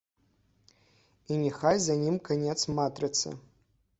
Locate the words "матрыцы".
2.79-3.37